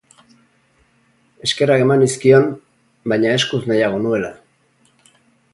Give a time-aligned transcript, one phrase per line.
[1.47, 2.49] Eskerrak eman nizkion,
[3.13, 4.33] baina eskuz nahiago nuela.